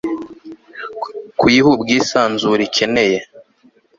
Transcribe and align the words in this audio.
kuyiha 1.39 1.69
ubwisanzure 1.75 2.61
ikeneye 2.67 3.17